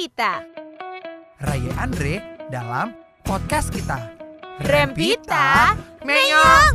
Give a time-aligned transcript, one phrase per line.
[0.00, 0.40] Rempita.
[1.44, 4.00] Raya Andre dalam podcast kita.
[4.64, 6.72] Rempita Menyong.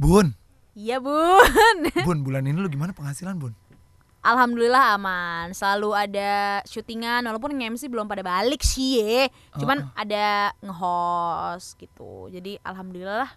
[0.00, 0.32] Bun,
[0.72, 1.76] Iya bun.
[2.08, 3.52] Bun bulan ini lu gimana penghasilan Bun?
[4.24, 5.52] Alhamdulillah aman.
[5.52, 9.28] Selalu ada syutingan walaupun nge-MC belum pada balik sih ya.
[9.52, 12.32] Cuman ada nge-host gitu.
[12.32, 13.32] Jadi alhamdulillah lah.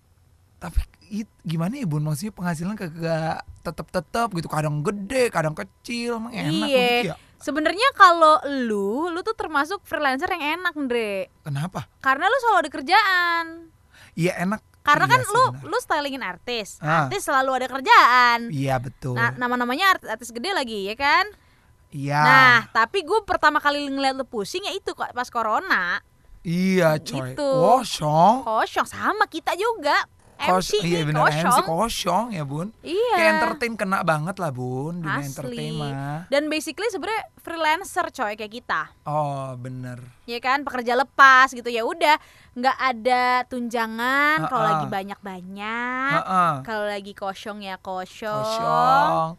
[0.64, 0.80] Tapi
[1.12, 2.08] it- gimana ya Bun?
[2.08, 4.48] Maksudnya penghasilan kagak tetep-tetep gitu.
[4.48, 6.24] Kadang gede, kadang kecil.
[6.24, 6.80] Emang enak Iya.
[6.80, 7.18] begitu ya?
[7.46, 11.30] Sebenarnya kalau lu, lu tuh termasuk freelancer yang enak, Andre.
[11.46, 11.86] Kenapa?
[12.02, 13.46] Karena lu selalu ada kerjaan.
[14.18, 14.66] Iya enak.
[14.82, 16.82] Karena Iya kan sih, lu lu stylingin artis.
[16.82, 17.06] Ah.
[17.06, 18.50] Artis selalu ada kerjaan.
[18.50, 19.14] Iya betul.
[19.14, 21.26] Nah, nama-namanya artis, artis gede lagi, ya kan?
[21.94, 22.18] Iya.
[22.18, 26.02] Nah, tapi gue pertama kali ngeliat lu pusing ya itu kok pas corona.
[26.42, 27.38] Iya coy.
[27.38, 27.52] Gitu.
[27.62, 28.42] Kosong.
[28.42, 29.94] Kosong sama kita juga.
[30.38, 31.66] Kos- MC iya nih, bener MC kosong.
[31.66, 32.68] kosong ya Bun.
[32.80, 33.14] Iya.
[33.14, 35.00] Kayak entertain kena banget lah Bun.
[35.00, 35.80] Dunia entertain Asli.
[35.80, 36.20] mah.
[36.28, 38.82] Dan basically sebenarnya freelancer coy kayak kita.
[39.04, 40.04] Oh bener.
[40.24, 42.18] Ya kan, pekerja lepas gitu ya udah,
[42.52, 44.72] nggak ada tunjangan kalau Ha-ha.
[44.76, 46.12] lagi banyak-banyak.
[46.16, 46.54] Heeh.
[46.62, 48.36] Kalau lagi kosong ya kosong.
[48.36, 49.30] kosong.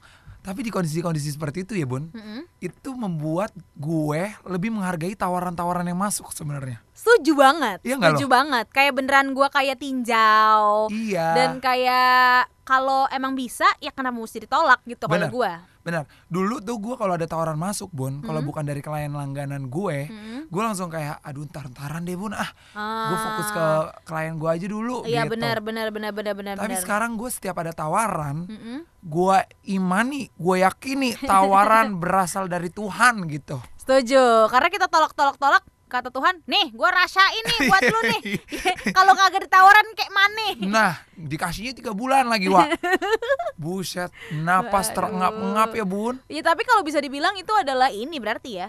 [0.47, 2.47] Tapi di kondisi-kondisi seperti itu ya bun, Mm-mm.
[2.62, 6.78] itu membuat gue lebih menghargai tawaran-tawaran yang masuk sebenarnya.
[6.94, 7.78] Setuju banget.
[7.83, 8.67] Iya setuju banget.
[8.70, 10.86] Kayak beneran gua kayak tinjau.
[10.94, 11.34] Iya.
[11.34, 15.67] Dan kayak kalau emang bisa ya kenapa mesti ditolak gitu kalau Bener.
[15.87, 16.03] Benar.
[16.27, 18.48] Dulu tuh gue kalau ada tawaran masuk bun, kalau Hmm.
[18.51, 20.51] bukan dari klien langganan gue, Mm-mm.
[20.51, 23.06] gue langsung kayak, aduh ntar-ntaran deh bun, ah, Ah.
[23.06, 23.67] gue fokus ke
[24.03, 25.07] klien gue aja dulu.
[25.07, 25.33] Iya gitu.
[25.33, 26.83] benar benar benar benar benar Tapi benar.
[26.83, 28.83] sekarang gue setiap ada tawaran, Mm-mm.
[29.01, 29.37] gue
[29.70, 33.62] imani, gue yakini tawaran berasal dari Tuhan gitu.
[33.79, 34.51] Setuju.
[34.51, 38.20] Karena kita tolak-tolak-tolak kata Tuhan, nih gua rasain nih buat lu nih.
[38.97, 40.47] Kalau kagak ditawaran kayak mana?
[40.67, 42.79] Nah, dikasihnya tiga bulan lagi, Wak.
[43.62, 46.20] Buset, napas terengap-engap ya, Bun.
[46.29, 48.69] Ya tapi kalau bisa dibilang itu adalah ini berarti ya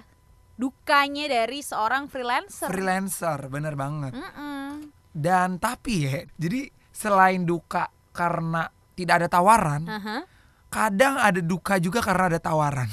[0.58, 2.66] dukanya dari seorang freelancer.
[2.66, 4.18] Freelancer, bener banget.
[4.18, 4.90] Mm-mm.
[5.14, 8.66] Dan tapi ya, jadi selain duka karena
[8.98, 10.18] tidak ada tawaran, Aha.
[10.74, 12.90] kadang ada duka juga karena ada tawaran.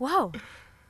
[0.00, 0.32] Wow.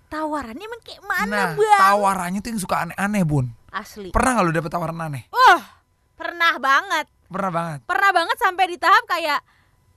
[0.06, 1.80] Tawarannya emang kayak mana, nah, Bang?
[1.82, 3.50] tawarannya tuh yang suka aneh-aneh, Bun.
[3.74, 4.14] Asli.
[4.14, 5.26] Pernah nggak lu dapet tawaran aneh?
[5.28, 5.62] Wah,
[6.14, 7.06] pernah banget.
[7.26, 7.78] Pernah banget.
[7.84, 9.40] Pernah banget sampai di tahap kayak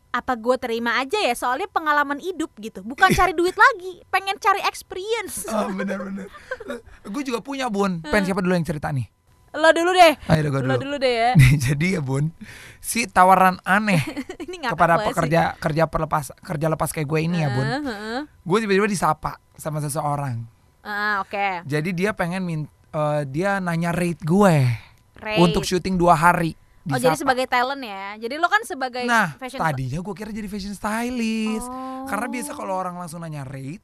[0.09, 4.58] apa gue terima aja ya soalnya pengalaman hidup gitu bukan cari duit lagi pengen cari
[4.66, 6.25] experience Oh, bener-bener.
[7.14, 8.02] gue juga punya, Bun.
[8.02, 9.06] Pen siapa dulu yang cerita nih?
[9.52, 10.78] Lo dulu deh Ayo gue lo dulu.
[10.80, 12.30] dulu deh ya Nih, jadi ya, Bun,
[12.80, 14.02] si tawaran aneh
[14.46, 15.08] ini kepada banget sih.
[15.12, 18.22] pekerja kerja perlepas kerja lepas kayak gue ini ya bun Heeh, heeh.
[18.26, 20.46] gue tiba-tiba disapa sama seseorang
[20.82, 24.56] ah oke jadi dia pengen min eh, dia nanya rate gue
[25.16, 25.40] Rate.
[25.40, 26.56] untuk syuting dua hari
[26.86, 27.22] oh jadi Disapa.
[27.22, 31.68] sebagai talent ya jadi lo kan sebagai nah fashion tadinya gue kira jadi fashion stylist
[31.68, 32.08] Oh.
[32.08, 33.84] karena biasa kalau orang langsung nanya rate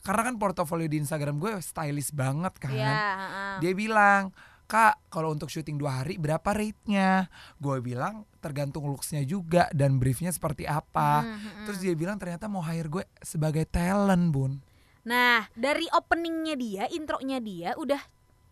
[0.00, 3.54] karena kan portofolio di Instagram gue stylist banget kan Iya, heeh.
[3.58, 4.30] dia bilang
[4.74, 7.30] kak kalau untuk syuting dua hari berapa rate-nya?
[7.62, 11.22] Gue bilang tergantung looks-nya juga dan briefnya seperti apa.
[11.22, 11.64] Hmm, hmm, hmm.
[11.70, 14.58] terus dia bilang ternyata mau hire gue sebagai talent bun.
[15.06, 18.02] Nah, dari openingnya dia, intronya dia, udah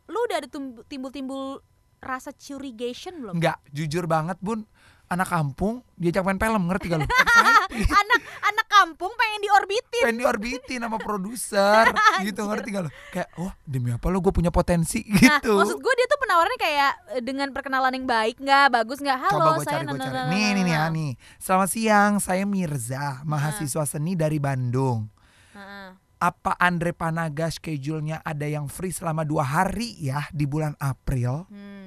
[0.07, 0.49] lu udah ada
[0.87, 1.59] timbul-timbul
[2.03, 3.39] rasa curigation belum?
[3.39, 4.67] Enggak, jujur banget bun
[5.13, 7.09] Anak kampung diajak main film ngerti gak lu?
[8.01, 10.03] Anak anak kampung pengen diorbitin.
[10.09, 11.85] Pengen diorbitin sama produser
[12.25, 12.91] gitu ngerti gak lu?
[13.13, 16.61] Kayak wah demi apa lo gue punya potensi Nah, gitu maksud gue dia tuh penawarannya
[16.61, 19.19] kayak eh, dengan perkenalan yang baik nggak, bagus nggak?
[19.21, 20.89] Halo, Coba gue saya cari, gue nah, cari nah, nah, Nih, nah, nih, nih, nah.
[20.89, 25.13] ya, nih Selamat siang, saya Mirza Mahasiswa seni dari Bandung.
[26.23, 31.82] Apa Andre Panaga schedule-nya ada yang free selama dua hari ya di bulan April Hmm.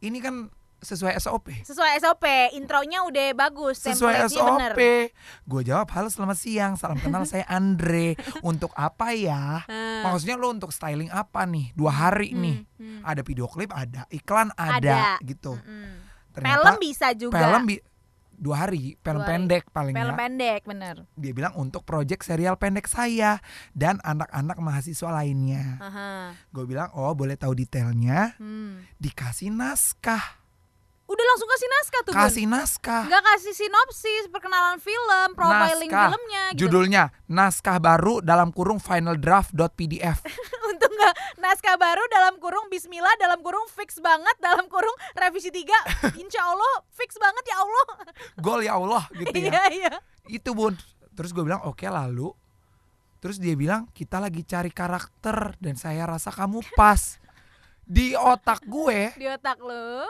[0.00, 0.48] Ini kan
[0.80, 2.24] sesuai SOP Sesuai SOP,
[2.56, 4.32] intronya udah bagus, sesuai.
[4.32, 4.80] SOP.
[5.44, 8.16] Gue jawab halo selamat siang, salam kenal saya Andre.
[8.42, 9.60] Untuk apa ya?
[9.62, 10.08] Hmm.
[10.08, 11.76] Maksudnya lo untuk styling apa nih?
[11.76, 12.56] Dua hari Hmm, nih.
[12.80, 13.00] hmm.
[13.02, 15.00] Ada video klip, ada iklan, ada, Ada.
[15.20, 15.52] gitu.
[15.52, 16.08] Mm-mm.
[16.30, 17.36] Ternyata Film bisa juga.
[17.36, 17.84] film bi-
[18.40, 19.32] dua hari, film Dua hari.
[19.36, 20.16] pendek paling Film ya.
[20.16, 20.96] pendek, bener.
[21.12, 23.36] Dia bilang untuk project serial pendek saya
[23.70, 25.76] dan anak-anak mahasiswa lainnya.
[26.48, 28.32] Gue bilang oh boleh tahu detailnya.
[28.40, 28.80] Hmm.
[28.96, 30.39] Dikasih naskah,
[31.10, 32.22] Udah langsung kasih naskah tuh, Bun?
[32.22, 33.02] kasih naskah.
[33.10, 36.06] Nggak kasih sinopsis, perkenalan film, profiling Naskah.
[36.14, 36.58] filmnya gitu.
[36.62, 40.18] Judulnya naskah baru dalam kurung final draft.pdf.
[40.70, 45.66] Untuk nggak naskah baru dalam kurung Bismillah dalam kurung fix banget dalam kurung revisi 3
[46.22, 47.86] Insya Allah fix banget ya Allah.
[48.38, 49.50] Gol ya Allah gitu ya.
[49.50, 49.92] Iya iya.
[50.30, 50.78] Itu bun.
[51.18, 52.30] Terus gue bilang oke lalu.
[53.18, 57.18] Terus dia bilang kita lagi cari karakter dan saya rasa kamu pas.
[57.82, 60.06] Di otak gue Di otak lo.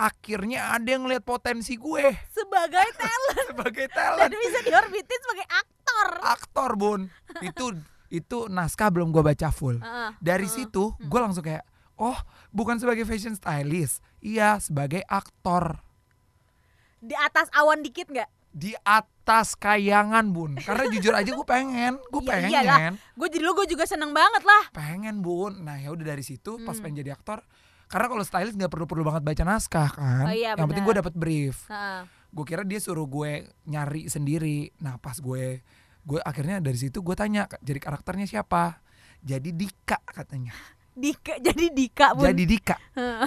[0.00, 6.08] Akhirnya ada yang ngeliat potensi gue Sebagai talent sebagai dan talent bisa diorbitin sebagai aktor.
[6.24, 7.00] aktor bun
[7.44, 7.76] itu
[8.08, 10.10] itu naskah belum gue baca full Heeh.
[10.18, 10.56] dari Heeh.
[10.64, 11.62] situ gue langsung kayak
[11.94, 12.16] oh
[12.48, 15.84] bukan sebagai fashion stylist iya sebagai aktor
[16.98, 18.28] Di atas awan dikit nggak?
[18.50, 22.78] di atas kayangan bun karena jujur aja gue pengen gue Iya, pengen iyalah.
[23.14, 24.62] Gue jadi lu gue juga seneng banget lah.
[24.72, 26.82] pengen bun nah ya udah dari situ pas Hmm.
[26.82, 27.46] pengen jadi aktor
[27.90, 30.24] karena kalau stylist nggak perlu perlu banget baca naskah kan?
[30.24, 31.66] Oh iya, yang penting gue dapet brief.
[31.66, 32.06] Heeh.
[32.30, 34.70] gue kira dia suruh gue nyari sendiri.
[34.78, 35.58] Nah pas gue
[36.06, 38.78] gue akhirnya dari situ gue tanya jadi karakternya siapa?
[39.18, 40.54] Jadi Dika katanya.
[40.94, 42.30] Dika jadi Dika bun.
[42.30, 42.78] jadi Dika.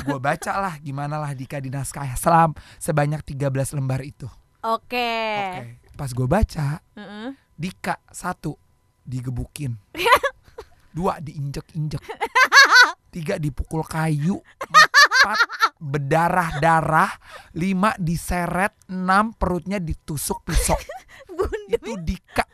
[0.08, 4.32] Gue baca lah gimana lah Dika di naskah selam sebanyak 13 lembar itu.
[4.64, 5.12] Oke.
[5.60, 5.92] oke.
[6.00, 7.36] Pas gue baca Heeh.
[7.60, 8.56] Dika satu
[9.04, 9.76] digebukin.
[10.96, 12.00] Dua diinjek-injek
[13.14, 15.40] tiga dipukul kayu empat
[15.78, 17.14] berdarah-darah
[17.54, 20.82] lima diseret enam perutnya ditusuk pisau.
[21.38, 22.42] Bun, itu Dika.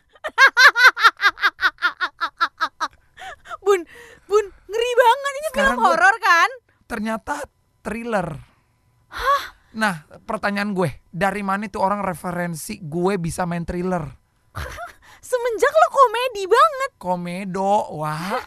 [3.64, 3.80] Bun,
[4.26, 5.30] bun, ngeri banget.
[5.30, 6.50] Ini Sekarang film horor kan?
[6.90, 7.46] ternyata
[7.86, 8.34] thriller.
[9.78, 9.94] Nah
[10.26, 14.02] pertanyaan gue dari mana itu orang referensi gue bisa main thriller?
[15.30, 18.42] Semenjak lo komedi banget, komedo wah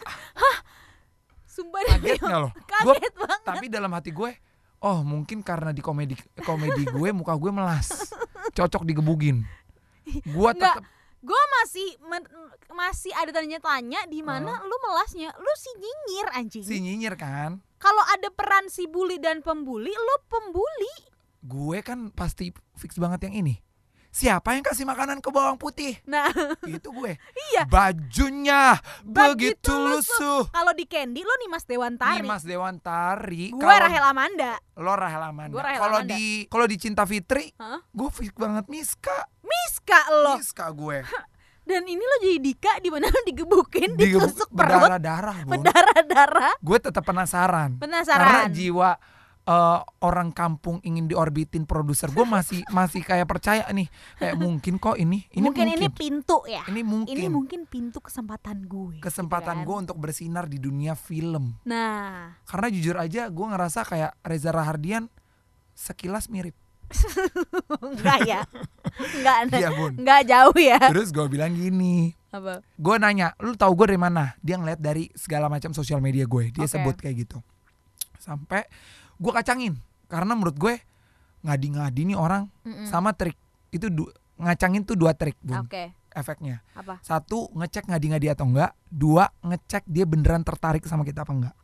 [2.04, 2.50] kaget demi nggak lo?
[2.52, 3.40] gue kaget banget.
[3.42, 4.30] tapi dalam hati gue
[4.84, 6.12] oh mungkin karena di komedi
[6.44, 8.12] komedi gue muka gue melas.
[8.52, 9.42] Cocok digebugin.
[10.28, 10.84] Gue tetap
[11.24, 12.28] Gue masih men-
[12.68, 16.60] masih ada tanya-tanya di mana lu melasnya, lu si nyinyir anjing.
[16.60, 17.64] si nyinyir kan.
[17.80, 20.92] Kalau ada peran si bully dan pembuli, lu pembuli.
[21.40, 23.60] gue kan pasti fix banget yang ini
[24.14, 26.30] siapa yang kasih makanan ke bawang putih Nah,
[26.62, 27.18] itu gue
[27.50, 27.66] iya.
[27.66, 32.22] bajunya Begitu begitu lusuh Kalau di Candy lo nih Mas Dewantari.
[32.22, 34.54] Mas Dewantari Gue Rahel Amanda.
[34.72, 37.82] lo Rahel Amanda kalau di kalau di Cinta Fitri Hah?
[37.84, 40.38] gue fix banget Miska Miska lo.
[40.38, 41.02] Miska gue
[41.64, 45.58] Dan ini lo jadi Dika di mana lo digebukin, Digebuk ditusuk perut, berdarah-darah Bun.
[45.58, 46.52] berdarah-darah.
[46.60, 48.52] gue tetap penasaran karena Penasaran.
[48.52, 48.90] jiwa
[49.44, 54.96] eh, orang kampung ingin diorbitin produser gue masih masih kayak percaya nih kayak mungkin kok
[54.96, 56.64] ini ini mungkin, mungkin, ini pintu ya.
[56.64, 58.98] Ini mungkin Ini mungkin pintu kesempatan gue.
[58.98, 59.66] gitu kesempatan kan.
[59.66, 65.06] gue untuk bersinar di dunia film Nah, karena jujur aja gue ngerasa kayak Reza Rahardian
[65.74, 66.54] sekilas mirip
[67.84, 68.40] enggak ya.
[69.16, 70.78] Enggak bun enggak jauh ya.
[70.92, 72.60] terus gue bilang gini Apa?
[72.60, 76.52] gue nanya lu tahu gue dari mana dia ngeliat dari segala macam sosial media gue
[76.52, 76.72] dia Oke.
[76.72, 77.38] sebut kayak gitu
[78.20, 78.64] sampai
[79.18, 79.74] gue kacangin.
[80.10, 80.74] Karena menurut gue
[81.44, 82.88] ngadi-ngadi nih orang Mm-mm.
[82.88, 83.36] sama trik.
[83.70, 83.90] Itu
[84.40, 85.64] ngacangin tuh dua trik bun.
[85.66, 85.94] Oke.
[86.14, 86.62] efeknya.
[86.78, 87.02] Apa?
[87.02, 88.70] satu ngecek ngadi-ngadi atau enggak.
[88.86, 91.54] Dua ngecek dia beneran tertarik sama kita apa enggak.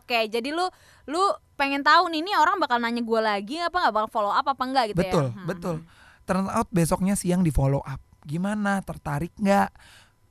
[0.00, 0.64] Oke, jadi lu
[1.04, 1.20] lu
[1.60, 3.92] pengen tahu nih ini orang bakal nanya gue lagi apa nggak?
[3.92, 5.36] Bakal follow up apa enggak gitu betul ya?
[5.36, 5.44] Hmm.
[5.44, 5.76] betul.
[6.24, 8.00] turn out besoknya siang di follow up.
[8.24, 8.80] Gimana?
[8.80, 9.68] Tertarik nggak?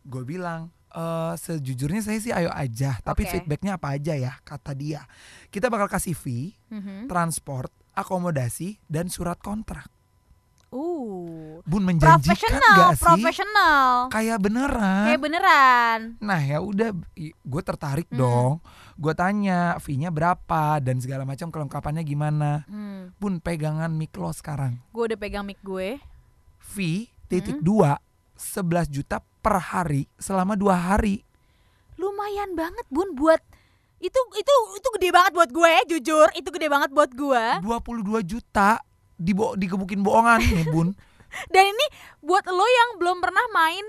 [0.09, 3.31] Gue bilang eh sejujurnya saya sih ayo aja tapi Oke.
[3.33, 5.07] feedbacknya apa aja ya kata dia
[5.47, 7.07] kita bakal kasih fee Mhm.
[7.07, 9.87] transport akomodasi dan surat kontrak
[10.69, 11.59] Uh.
[11.63, 13.83] bun menjanjikan Profesional, gak sih profesional.
[14.07, 15.99] kayak beneran Kayak beneran.
[16.17, 18.17] Nah ya udah, gue tertarik Hmm.
[18.17, 18.53] dong.
[18.95, 22.63] Gue tanya fee-nya berapa dan segala macam kelengkapannya gimana.
[22.65, 23.11] Hmm.
[23.17, 24.79] Bun pegangan mic lo sekarang.
[24.89, 25.99] Gue udah pegang mic gue.
[26.57, 27.67] Fee titik Hmm.
[27.67, 27.91] dua
[28.33, 31.25] 11 juta per hari selama dua hari.
[31.97, 33.41] Lumayan banget bun buat
[34.01, 36.27] itu itu itu gede banget buat gue jujur.
[36.37, 37.45] Itu gede banget buat gue.
[37.65, 38.81] 22 juta
[39.17, 40.93] dibo digebukin bohongan nih bun.
[41.53, 41.85] dan ini
[42.21, 43.85] buat lo yang belum pernah main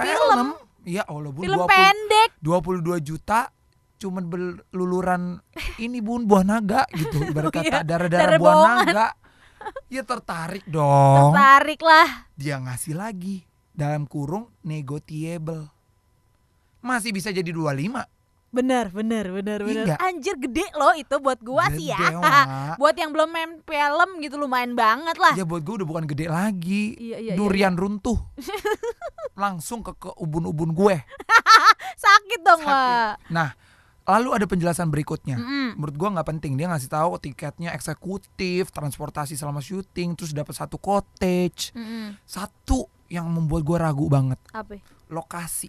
[0.00, 0.56] Film.
[0.88, 1.44] Iya Allah bun.
[1.44, 2.30] film 20 pendek.
[2.40, 3.52] 22 juta
[4.00, 5.36] cuman berluluran
[5.76, 7.20] ini bun buah naga gitu.
[7.30, 9.08] Ibarat kata iya, darah-darah darah buah naga.
[9.92, 11.36] Ya tertarik dong.
[11.36, 12.32] Tertarik lah.
[12.32, 13.49] Dia ngasih lagi
[13.80, 15.72] dalam kurung negotiable.
[16.80, 18.20] Masih bisa jadi 25
[18.50, 19.96] bener bener bener bener Iya.
[20.02, 22.02] anjir gede lo itu buat gue sih ya.
[22.02, 22.46] Gede, Wak.
[22.82, 25.38] buat yang belum main film gitu lumayan banget lah.
[25.38, 26.98] Ya buat gue udah bukan gede lagi.
[26.98, 28.18] Iya, iya, iya, durian runtuh.
[29.42, 30.96] Langsung ke ke ubun-ubun gue.
[32.04, 33.30] Sakit dong Sakit.
[33.30, 33.54] Nah
[34.10, 35.38] lalu ada penjelasan berikutnya.
[35.38, 35.78] Mm-mm.
[35.78, 36.58] menurut gua nggak penting.
[36.58, 41.70] Dia ngasih tahu tiketnya eksekutif transportasi selama syuting terus dapat satu cottage.
[41.70, 42.18] Mm-mm.
[42.26, 45.68] satu yang membuat gua ragu banget apa lokasi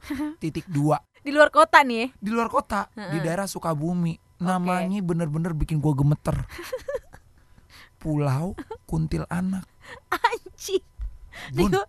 [0.42, 2.06] titik dua di luar kota nih ya?
[2.16, 6.48] di luar kota di daerah Sukabumi namanya bener-bener bikin gua gemeter
[7.96, 9.68] Pulau Kuntilanak
[10.24, 10.80] anjing
[11.52, 11.84] Bun Di-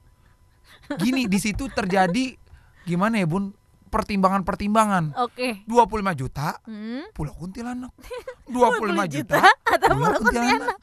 [1.00, 2.36] gini di situ terjadi
[2.83, 3.55] gimana ya bun
[3.91, 5.19] pertimbangan-pertimbangan.
[5.19, 5.67] Oke.
[5.67, 7.07] 25 juta Hmm.
[7.12, 7.91] Pulau Kuntilanak.
[8.48, 10.77] 25 juta atau Pulau Pulau Kuntilanak.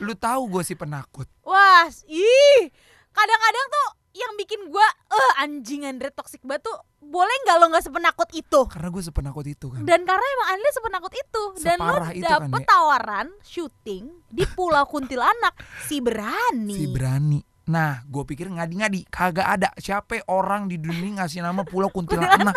[0.00, 1.24] Lu tahu gue sih penakut.
[1.40, 2.68] Wah, ih.
[3.14, 7.84] Kadang-kadang tuh yang bikin gua eh anjing Andre toxic banget tuh boleh nggak lo nggak
[7.84, 8.60] sepenakut itu?
[8.66, 9.82] Karena gue sepenakut itu kan.
[9.82, 12.66] Dan karena emang Andre sepenakut itu dan lo Separah kan, dapet ya.
[12.66, 16.74] tawaran syuting di Pulau Kuntilanak si berani.
[16.74, 17.40] Si berani.
[17.64, 22.54] Nah, gue pikir ngadi-ngadi kagak ada siapa orang di dunia ngasih nama Pulau Kuntilanak.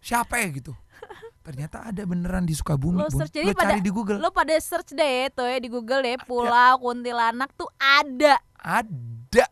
[0.00, 0.72] siapa ya gitu.
[1.40, 2.96] Ternyata ada beneran di Sukabumi.
[2.98, 3.20] Lo Bun.
[3.20, 4.16] search, jadi Lo pada- cari di Google.
[4.16, 8.40] Lo pada search deh tuh ya di Google deh Pulau Kuntilanak tuh ada.
[8.56, 9.44] Ada.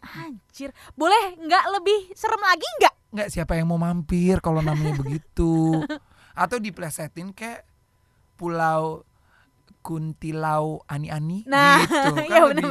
[0.00, 2.94] Anjir, boleh nggak lebih serem lagi nggak?
[3.10, 5.82] nggak siapa yang mau mampir kalau namanya begitu
[6.38, 7.66] atau diplesetin kayak
[8.34, 9.02] pulau
[9.80, 12.70] kuntilau ani-ani Nah, gitu kan iya lebih,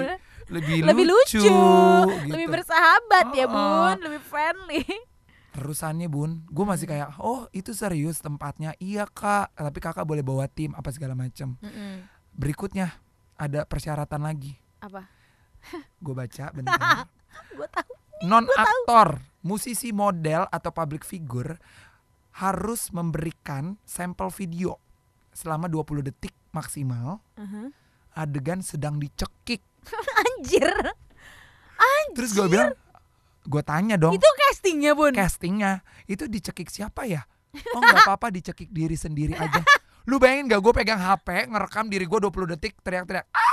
[0.50, 2.32] lebih, Lebih lucu, gitu.
[2.32, 3.60] lebih bersahabat ya Oh, bun,
[3.92, 3.96] oh.
[4.02, 4.84] lebih friendly.
[5.50, 6.94] terusannya bun gue masih Hmm.
[6.96, 11.58] kayak oh itu serius tempatnya iya kak tapi kakak boleh bawa tim apa segala macam
[11.58, 12.06] Mm-mm.
[12.32, 12.96] berikutnya
[13.36, 15.10] ada persyaratan lagi Apa?
[16.00, 16.80] gue baca bentar
[17.58, 17.92] Gue tahu.
[18.28, 21.56] non aktor musisi model atau public figure
[22.36, 24.76] harus memberikan sampel video
[25.32, 27.24] selama 20 detik maksimal.
[27.40, 27.72] Uh-huh.
[28.12, 29.64] adegan sedang dicekik.
[30.20, 30.68] Anjir,
[32.12, 32.76] terus gue bilang
[33.48, 34.12] gue tanya dong.
[34.12, 35.16] Itu castingnya bun.
[35.16, 37.24] castingnya itu dicekik siapa ya?
[37.72, 39.64] Oh nggak apa-apa dicekik diri sendiri aja.
[40.06, 43.48] Lu bayangin gak gue pegang HP ngerekam diri gue 20 detik teriak-teriak "Ah,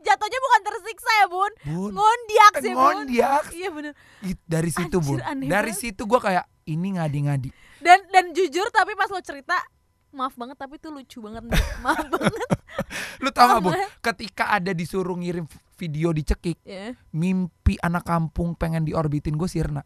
[0.00, 2.82] Jatuhnya bukan tersiksa ya bun, bun ngondiak sih bun.
[2.98, 3.92] ngondiak Iya bener.
[4.20, 5.82] It- dari situ Anjir, bun aneh dari banget.
[5.86, 9.54] situ gue kayak ini ngadi-ngadi Dan dan jujur tapi pas lo cerita
[10.10, 11.46] maaf banget tapi itu lucu banget
[11.84, 12.34] maaf banget
[13.18, 13.70] Lu tau gak Oh, Bu,
[14.02, 15.44] ketika ada disuruh ngirim
[15.76, 19.80] video dicekik, ya mimpi anak kampung pengen diorbitin gue sirna.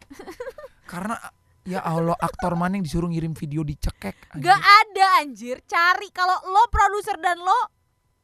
[0.85, 1.19] Karena
[1.63, 4.15] ya Allah aktor mana yang disuruh ngirim video dicekek.
[4.31, 4.43] anjir.
[4.45, 7.61] Gak ada anjir Cari kalau lo produser dan lo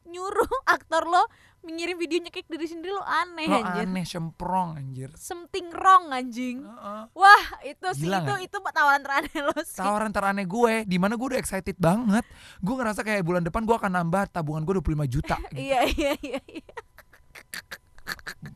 [0.03, 1.23] Nyuruh aktor lo
[1.61, 5.13] Mengirim video nyekik diri sendiri lo aneh Lo anjir aneh semprong anjir.
[5.13, 7.03] Something wrong anjing Heeh.
[7.13, 8.41] Wah itu sih Gila itu nggak?
[8.43, 12.25] itu tawaran teraneh lo sih Tawaran teraneh gue, di mana gue udah excited banget.
[12.59, 15.37] Gue ngerasa kayak bulan depan gue akan nambah tabungan gue 25 juta.
[15.49, 15.61] gitu.
[15.61, 16.75] Iya iya iya iya.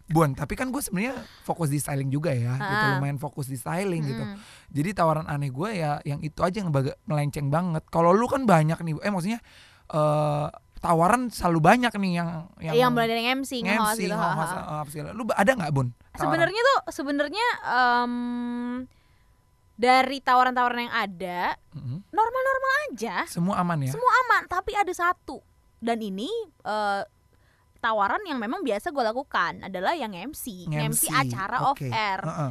[0.07, 2.91] Buan, tapi kan gue sebenarnya fokus di styling juga ya, gitu Ah.
[2.95, 4.23] lumayan fokus di styling gitu.
[4.23, 4.37] Mm.
[4.71, 7.83] Jadi tawaran aneh gue ya yang itu aja yang baga- melenceng banget.
[7.89, 9.41] Kalau lu kan banyak nih, eh maksudnya
[9.87, 10.47] eh
[10.85, 12.29] tawaran selalu banyak nih yang
[12.61, 15.09] yang, Yang mulai dari MC nge-host MC, gitu nge-host, apa segala.
[15.11, 15.89] Lu ada nggak bun?
[16.13, 18.15] Sebenarnya tuh sebenarnya em,
[19.75, 21.41] dari tawaran-tawaran yang ada
[21.73, 21.99] Mhm.
[22.07, 23.91] normal-normal aja, semua aman ya.
[23.91, 24.43] semua aman.
[24.47, 25.41] Tapi ada satu
[25.79, 26.29] dan ini
[26.63, 27.03] eh,
[27.79, 31.85] tawaran yang memang biasa gue lakukan adalah yang MC, MC, acara off oke.
[31.87, 32.51] air, Heeh.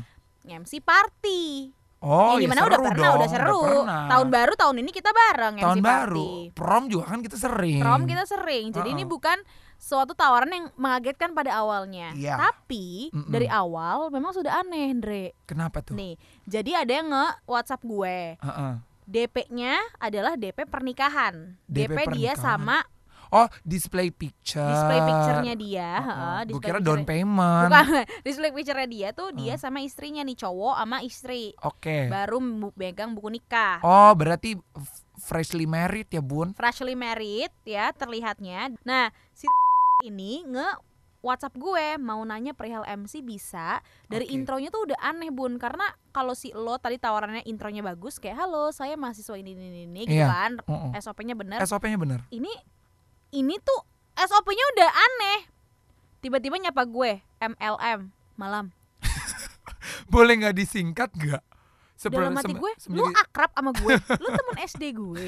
[0.54, 1.74] MC party.
[2.04, 3.62] Oh, ya di mana seru udah pernah, dong, udah seru.
[3.64, 4.04] pernah.
[4.12, 6.20] Tahun baru tahun ini kita bareng Tahun MC baru.
[6.20, 6.28] party.
[6.52, 7.80] Prom juga kan kita sering.
[7.80, 8.66] Prom kita sering.
[8.70, 9.10] Jadi ini Heeh.
[9.10, 9.38] bukan
[9.76, 12.12] suatu tawaran yang mengagetkan pada awalnya.
[12.12, 12.36] Iya.
[12.38, 13.28] Tapi Mm-mm.
[13.30, 15.32] dari awal memang sudah aneh, Andre.
[15.44, 15.96] Kenapa tuh?
[15.96, 18.18] Nih, jadi ada yang nge WhatsApp gue.
[18.36, 18.74] Heeh.
[19.04, 21.60] DP-nya adalah DP pernikahan.
[21.66, 22.40] DP DP, dia pernikahan.
[22.40, 22.78] sama
[23.34, 24.62] Oh, display picture.
[24.64, 26.40] display picture-nya dia, Heeh.
[26.48, 27.66] display kira down payment.
[27.66, 27.86] Bukan,
[28.28, 29.60] display picture-nya dia tuh dia Heeh.
[29.60, 31.58] sama istrinya nih, cowok sama istri.
[31.60, 32.06] Oke.
[32.08, 33.82] Baru bu- pegang buku nikah.
[33.82, 34.54] Oh, berarti
[35.18, 36.54] freshly married ya, Bun?
[36.54, 38.78] Freshly married ya terlihatnya.
[38.84, 39.50] Nah, si
[40.06, 40.70] ini nge
[41.20, 44.36] WhatsApp gue mau nanya perihal MC bisa dari Oke.
[44.36, 48.70] intronya tuh udah aneh bun karena kalau si lo tadi tawarannya intronya bagus kayak halo
[48.70, 50.28] saya mahasiswa ini ini ini gitu Iya.
[50.28, 51.00] kan Heeh.
[51.00, 52.28] SOP-nya bener SOP-nya bener.
[52.30, 52.52] ini
[53.34, 53.82] ini tuh
[54.14, 55.40] SOP-nya udah aneh
[56.20, 57.12] tiba-tiba nyapa gue
[57.42, 58.00] MLM
[58.36, 58.70] malam
[60.14, 61.42] Boleh nggak disingkat nggak?
[61.94, 65.26] Sepel- dalam hati gue lu akrab sama gue lu temen SD gue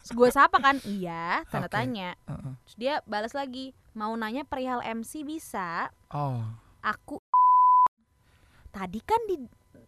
[0.00, 1.76] Terus gue sapa kan iya tanda Oke.
[1.76, 2.18] tanya.
[2.26, 6.42] Terus dia balas lagi mau nanya perihal MC bisa Oh,
[6.80, 7.22] aku
[8.74, 9.38] tadi kan di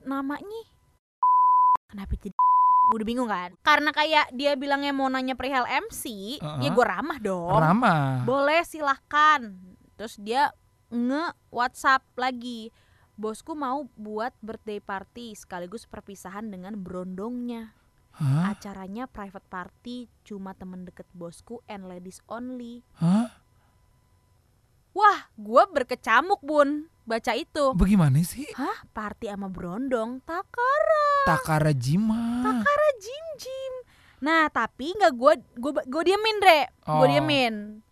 [0.03, 0.63] namanya
[1.87, 2.32] kenapa jadi
[2.93, 6.73] udah bingung kan karena kayak dia bilangnya mau nanya perihal MC ya Uh-uh.
[6.77, 8.21] gue ramah dong ramah.
[8.29, 9.57] boleh silahkan
[9.97, 10.53] terus dia
[10.93, 12.69] nge WhatsApp lagi
[13.17, 17.73] bosku mau buat birthday party sekaligus perpisahan dengan berondongnya
[18.13, 18.53] Hah?
[18.53, 23.32] acaranya private party cuma temen deket bosku and ladies only Hah?
[25.43, 28.47] Gue berkecamuk bun baca itu Bagaimana sih?
[28.55, 28.87] Hah?
[28.89, 30.23] Party sama Brondong?
[30.23, 31.07] Takara.
[31.27, 32.41] Takara Jima.
[32.41, 33.75] Takara Jim Jim.
[34.23, 36.71] Nah, tapi nggak gue gue gue diemin, Dre.
[36.81, 37.11] Gue Oh.
[37.11, 37.83] diemin.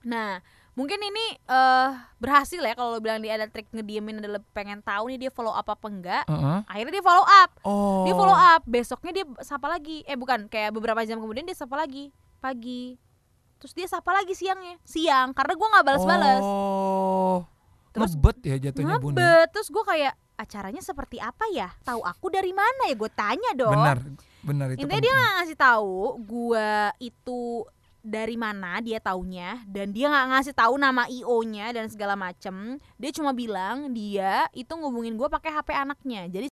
[0.00, 0.40] Nah,
[0.72, 5.12] mungkin ini eh berhasil ya kalau lo bilang dia ada trik ngediemin adalah pengen tahu
[5.12, 6.58] nih dia follow up apa enggak Heeh.
[6.64, 8.08] akhirnya dia follow up Oh.
[8.08, 11.76] dia follow up besoknya dia sapa lagi eh bukan kayak beberapa jam kemudian dia sapa
[11.76, 12.08] lagi
[12.40, 12.96] pagi
[13.60, 17.44] terus dia sapa lagi siangnya siang karena gua nggak balas-balas Oh.
[17.90, 19.02] Terus ngebet ya jatuhnya ya?
[19.02, 23.50] ngebet terus gue kayak acaranya seperti apa ya tahu aku dari mana ya gue tanya
[23.52, 23.98] dong Benar.
[24.40, 24.86] Benar itu.
[24.86, 25.18] intinya dia penting.
[25.20, 26.70] nggak ngasih tahu gue
[27.02, 27.42] itu
[28.00, 32.78] dari mana dia taunya dan dia nggak ngasih tahu nama io nya dan segala macem
[32.96, 36.46] dia cuma bilang dia itu ngubungin gue pakai hp anaknya jadi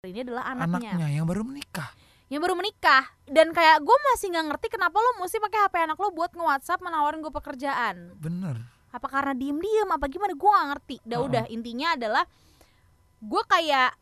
[0.00, 1.92] ini adalah anaknya, anaknya yang baru menikah.
[2.30, 5.98] Yang baru menikah dan kayak gue masih nggak ngerti kenapa lo mesti pakai hp anak
[5.98, 8.56] lo buat nge WhatsApp menawarin gue pekerjaan Bener.
[8.90, 11.28] apa karena diem diem apa gimana gue gak ngerti udah Heeh.
[11.28, 12.24] udah intinya adalah
[13.20, 13.98] gue kayak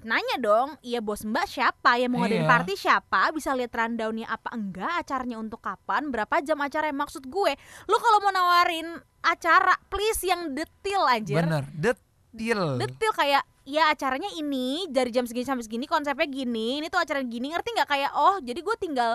[0.00, 2.48] nanya dong iya bos mbak siapa yang mau ngadain Iya.
[2.48, 7.52] party siapa bisa lihat rundownnya apa enggak acaranya untuk kapan berapa jam acaranya maksud gue
[7.84, 11.64] lu kalau mau nawarin acara please yang detail aja Bener.
[11.76, 12.80] Detil.
[12.80, 17.20] detail kayak ya acaranya ini dari jam segini sampai segini konsepnya gini ini tuh acara
[17.20, 19.12] gini ngerti nggak kayak oh jadi gue tinggal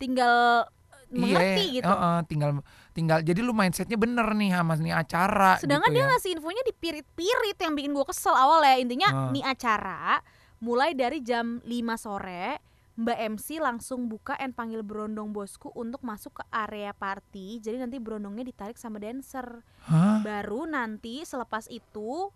[0.00, 0.66] tinggal
[1.12, 2.50] eh, mengerti iya, gitu heeh, tinggal
[2.92, 6.08] tinggal jadi lu mindsetnya bener nih sama nih acara Sedangkan gitu dia ya.
[6.12, 8.76] ngasih infonya di pirit-pirit yang bikin gue kesel awalnya.
[8.80, 9.28] Intinya Ah.
[9.32, 10.20] nih acara
[10.60, 12.60] mulai dari jam 5 sore
[12.92, 17.56] Mbak MC langsung buka and panggil berondong bosku untuk masuk ke area party.
[17.56, 19.64] Jadi nanti berondongnya ditarik sama dancer.
[19.88, 20.20] Hah?
[20.20, 22.28] Baru nanti selepas itu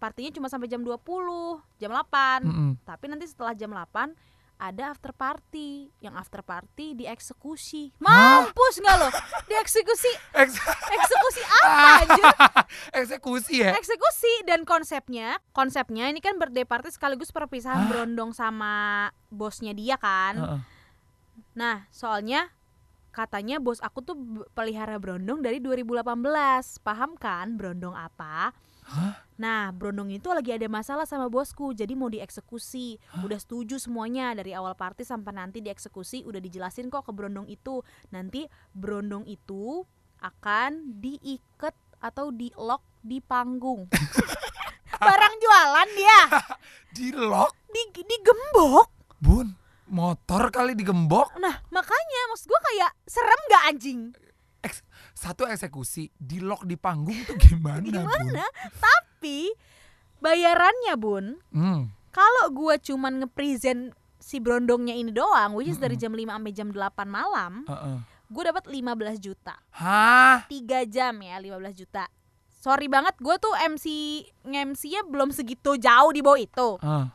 [0.00, 0.96] partinya cuma sampai jam 20,
[1.76, 2.48] jam 8.
[2.48, 2.70] Mm-mm.
[2.82, 4.16] Tapi nanti setelah jam 8
[4.56, 5.92] ada after party.
[6.00, 7.92] Yang after party dieksekusi.
[8.00, 9.08] Mampus nggak lo?
[9.44, 12.24] Dieksekusi Eks- eksekusi apa anjir?
[13.00, 13.74] Eksekusi ya?
[13.74, 17.88] eksekusi dan konsepnya konsepnya ini kan birthday party sekaligus perpisahan Hah?
[17.90, 20.62] berondong sama bosnya dia kan
[21.50, 22.46] nah soalnya
[23.10, 24.14] katanya bos aku tuh
[24.54, 26.06] pelihara berondong dari 2018
[26.86, 28.54] paham kan berondong apa
[28.90, 29.14] Hah?
[29.38, 32.98] Nah, Brondong itu lagi ada masalah sama bosku, jadi mau dieksekusi.
[33.22, 37.80] Udah setuju semuanya dari awal party sampai nanti dieksekusi, udah dijelasin kok ke Brondong itu.
[38.12, 39.86] Nanti Brondong itu
[40.20, 43.88] akan diikat atau di lock di panggung.
[45.00, 46.20] Barang jualan dia,
[46.96, 49.16] Di lock, di digembok.
[49.16, 49.56] bun.
[49.90, 51.34] Motor kali digembok.
[51.40, 54.00] Nah, makanya maksud gua kayak serem gak anjing?
[54.60, 57.84] eks, satu eksekusi di lock di panggung tuh gimana?
[57.84, 58.44] gimana?
[58.44, 58.76] Bun?
[58.80, 59.38] Tapi
[60.20, 61.82] bayarannya bun, hmm.
[62.12, 65.84] kalau gue cuman ngepresent si brondongnya ini doang, which is hmm.
[65.88, 67.98] dari jam 5 sampai jam 8 malam, uh -uh.
[68.28, 69.56] gue dapat 15 juta.
[69.72, 70.44] Hah?
[70.46, 72.04] Tiga jam ya 15 juta
[72.60, 73.86] sorry banget gue tuh MC
[74.44, 77.08] MC nya belum segitu jauh di bawah itu uh.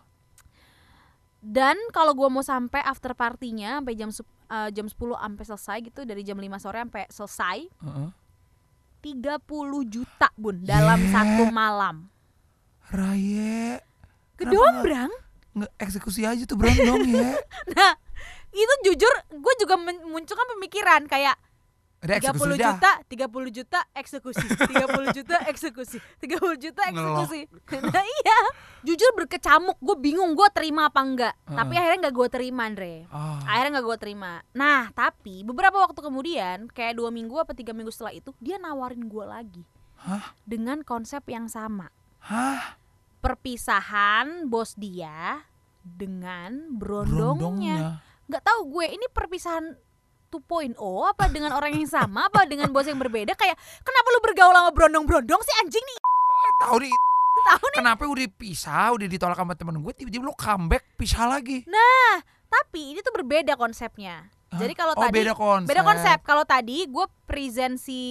[1.40, 5.78] dan kalau gue mau sampai after partinya sampai jam 10 uh, jam 10 sampai selesai
[5.86, 7.58] gitu dari jam 5 sore sampai selesai.
[7.82, 8.10] Uh -uh.
[9.06, 9.46] 30
[9.86, 11.12] juta, Bun, dalam iya.
[11.14, 12.10] satu malam.
[12.90, 13.78] Raye.
[14.34, 15.14] Kedombrang?
[15.54, 17.38] Nggak eksekusi aja tuh berondong ya.
[17.78, 17.94] nah,
[18.50, 19.78] itu jujur gue juga
[20.10, 21.38] munculkan pemikiran kayak
[22.06, 22.70] ada 30 eksekusi dah.
[22.78, 27.40] juta, 30 juta eksekusi, 30 juta eksekusi, 30 juta eksekusi.
[27.82, 28.38] Nah iya,
[28.86, 31.34] jujur berkecamuk, gue bingung gue terima apa enggak.
[31.50, 31.82] Tapi Heeh.
[31.82, 32.94] akhirnya nggak gue terima, Andre.
[33.10, 33.42] Ah.
[33.50, 34.32] Akhirnya nggak gue terima.
[34.54, 39.10] Nah, tapi beberapa waktu kemudian, kayak dua minggu apa tiga minggu setelah itu, dia nawarin
[39.10, 39.64] gue lagi
[40.06, 40.38] Hah?
[40.46, 41.90] dengan konsep yang sama.
[42.22, 42.78] Hah?
[43.26, 45.50] Perpisahan bos dia
[45.82, 47.10] dengan brondongnya.
[47.10, 47.78] Berondongnya.
[48.26, 49.78] nggak tahu gue ini perpisahan
[50.44, 50.76] 2.0
[51.08, 54.72] apa dengan orang yang sama apa dengan bos yang berbeda kayak kenapa lu bergaul sama
[54.76, 55.98] brondong-brondong sih anjing nih
[56.62, 56.94] Tahu nih
[57.46, 61.62] tahu nih kenapa udah pisah, udah ditolak sama temen gue, tiba-tiba lu comeback pisah lagi.
[61.68, 64.60] nah tapi ini tuh berbeda konsepnya Hah?
[64.62, 65.68] jadi kalau oh, tadi beda konsep.
[65.68, 68.02] beda konsep kalau tadi gue present si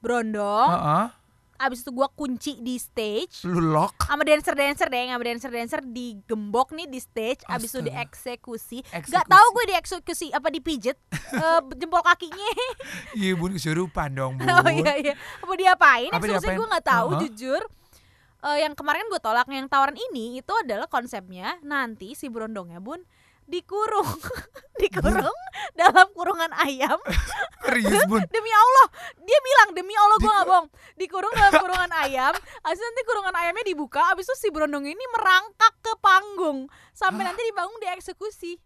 [0.00, 1.06] brondong Heeh.
[1.62, 4.02] Abis itu gue kunci di stage Lu lock.
[4.02, 7.88] sama dancer dancer deh sama dancer dancer digembok nih di stage abis itu Astaga.
[7.88, 9.12] dieksekusi Eksekusi.
[9.12, 10.98] Gak tahu gue dieksekusi apa dipijet
[11.38, 12.48] eh, jempol kakinya
[13.14, 14.44] Iya bun kesurupan dong bun.
[14.44, 15.14] Oh iya iya.
[15.38, 16.10] Apa diapain?
[16.10, 17.22] Apa Eksekusi gue nggak tahu Uh-huh.
[17.22, 17.62] jujur.
[18.42, 22.98] Eh, yang kemarin gue tolak yang tawaran ini itu adalah konsepnya nanti si berondongnya bun
[23.44, 24.08] dikurung.
[24.82, 25.38] Dikurung
[25.80, 26.98] dalam kurungan ayam.
[27.62, 28.18] Serius bun.
[28.28, 28.86] demi Allah.
[29.22, 30.68] Dia bilang demi Allah gue nggak bohong.
[30.98, 35.74] Dikurung dalam kurungan ayam abis nanti kurungan ayamnya dibuka abis itu si berondong ini merangkak
[35.82, 38.58] ke panggung sampai nanti di panggung dieksekusi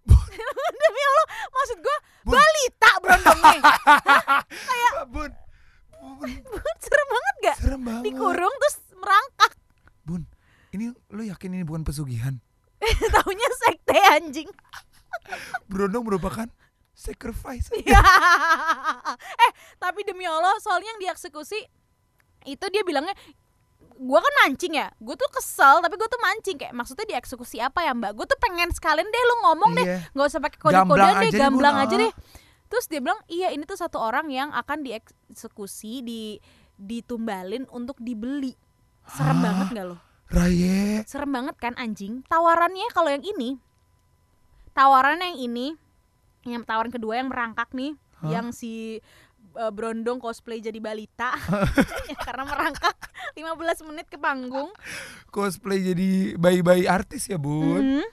[0.76, 2.32] demi Allah maksud gue Bun.
[2.36, 3.60] balita berondongnya
[5.08, 5.30] bun.
[6.16, 6.30] Bun.
[6.78, 8.02] serem banget gak Serem banget.
[8.04, 9.52] dikurung terus merangkak
[10.00, 10.22] Bun.
[10.70, 12.36] Ini lu yakin ini bukan pesugihan?
[13.16, 14.48] Taunya sekte anjing
[15.66, 16.48] Berondong merupakan
[16.90, 17.68] sacrifice.
[17.76, 18.00] Iya.
[19.44, 21.61] eh tapi demi Allah soalnya yang dieksekusi
[22.46, 23.12] itu dia bilangnya
[23.96, 24.88] gue kan mancing ya?
[24.96, 26.57] Gue tuh kesel tapi gue tuh mancing.
[26.57, 28.16] Kayak maksudnya dieksekusi apa ya mbak?
[28.16, 29.85] Gue tuh pengen sekalian deh lu ngomong deh.
[29.85, 29.98] Iya.
[30.16, 32.00] nggak usah pakai kode-kodean deh aja deh, gamblang aja Ah.
[32.09, 32.12] deh.
[32.66, 36.40] Terus dia bilang iya ini tuh satu orang yang akan dieksekusi di
[36.76, 38.57] ditumbalin untuk dibeli.
[39.07, 39.44] Serem Hah?
[39.44, 39.96] banget nggak lo?
[40.33, 41.05] Raye.
[41.07, 42.24] Serem banget kan anjing?
[42.26, 43.61] Tawarannya kalau yang ini
[44.76, 45.66] tawarannya yang ini
[46.54, 48.30] yang tawaran kedua yang merangkak nih Hah?
[48.30, 49.02] yang si
[49.56, 51.32] uh, Brondong cosplay jadi balita.
[52.11, 52.94] Ya, karena merangkak
[53.35, 54.70] 15 menit ke panggung.
[55.32, 57.82] Cosplay jadi bayi-bayi artis ya bun?
[57.82, 58.06] Mhm.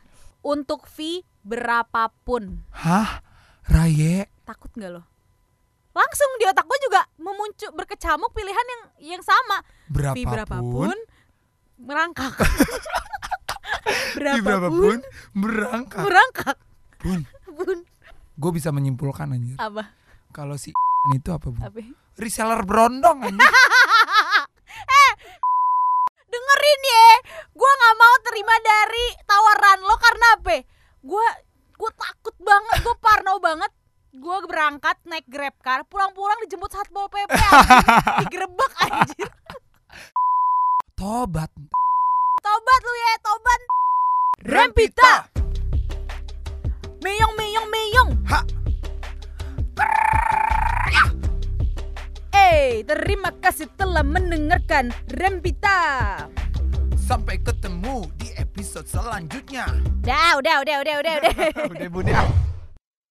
[0.43, 2.67] untuk fee berapapun.
[2.75, 3.23] Hah?
[3.63, 4.27] Raye?
[4.43, 5.07] Takut nggak lo?
[5.95, 8.81] Langsung di otak gue juga memuncul berkecamuk pilihan yang
[9.15, 9.63] yang sama.
[9.63, 10.91] Fee berapapun?
[10.91, 10.97] berapapun
[11.79, 12.35] merangkak.
[12.43, 14.97] Fee berapapun, berapapun
[15.31, 16.57] berangkat merangkak.
[16.99, 17.23] Bun.
[17.55, 17.79] Bun
[18.33, 19.57] gue bisa menyimpulkan anjir.
[19.61, 19.93] Apa?
[20.33, 20.73] Kalau si
[21.17, 21.79] itu apa bun apa?
[22.17, 23.41] Reseller berondong anjir.
[26.33, 27.09] Dengerin ya.
[27.53, 30.57] Gue nggak mau terima dari tawaran lo karena apa?
[31.05, 31.27] Gue
[31.73, 33.71] gue takut banget gue parno banget.
[34.13, 37.33] Gue berangkat naik grab car pulang-pulang dijemput satpol pp
[38.25, 39.29] digerebek anjir.
[40.93, 41.49] Tobat.
[42.41, 43.61] Tobat lu ya tobat.
[44.43, 45.32] Rempita
[47.03, 48.39] meyong meyong meyong Ha.
[52.33, 55.79] Eh, terima kasih telah mendengarkan Rempita.
[56.95, 59.67] sampai ketemu di episode selanjutnya
[60.01, 61.33] Dah, udah, udah, udah, udah, udah.
[61.67, 62.52] udah ya